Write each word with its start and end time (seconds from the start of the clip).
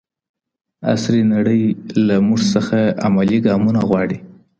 عصري 0.91 1.23
نړۍ 1.33 1.61
له 2.07 2.15
موږ 2.27 2.41
څخه 2.53 2.77
عملي 3.05 3.37
ګامونه 3.47 3.79
غواړي. 3.89 4.17